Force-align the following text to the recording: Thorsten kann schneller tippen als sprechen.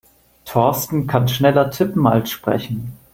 Thorsten 0.45 1.05
kann 1.05 1.27
schneller 1.27 1.69
tippen 1.69 2.07
als 2.07 2.31
sprechen. 2.31 2.93